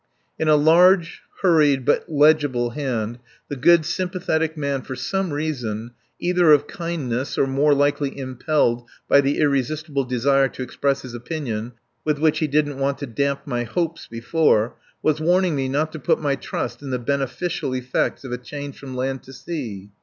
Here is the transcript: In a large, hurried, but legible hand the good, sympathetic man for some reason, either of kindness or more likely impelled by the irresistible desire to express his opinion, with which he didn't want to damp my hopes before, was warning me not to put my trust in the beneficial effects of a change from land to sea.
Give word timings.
In 0.39 0.47
a 0.47 0.55
large, 0.55 1.21
hurried, 1.43 1.85
but 1.85 2.09
legible 2.11 2.71
hand 2.71 3.19
the 3.49 3.55
good, 3.55 3.85
sympathetic 3.85 4.57
man 4.57 4.81
for 4.81 4.95
some 4.95 5.31
reason, 5.31 5.91
either 6.19 6.51
of 6.53 6.65
kindness 6.65 7.37
or 7.37 7.45
more 7.45 7.75
likely 7.75 8.17
impelled 8.17 8.89
by 9.07 9.21
the 9.21 9.37
irresistible 9.37 10.03
desire 10.03 10.47
to 10.47 10.63
express 10.63 11.03
his 11.03 11.13
opinion, 11.13 11.73
with 12.03 12.17
which 12.17 12.39
he 12.39 12.47
didn't 12.47 12.79
want 12.79 12.97
to 12.97 13.05
damp 13.05 13.41
my 13.45 13.63
hopes 13.63 14.07
before, 14.07 14.75
was 15.03 15.21
warning 15.21 15.55
me 15.55 15.69
not 15.69 15.91
to 15.91 15.99
put 15.99 16.19
my 16.19 16.35
trust 16.35 16.81
in 16.81 16.89
the 16.89 16.97
beneficial 16.97 17.75
effects 17.75 18.23
of 18.23 18.31
a 18.31 18.39
change 18.39 18.79
from 18.79 18.95
land 18.95 19.21
to 19.21 19.31
sea. 19.33 19.91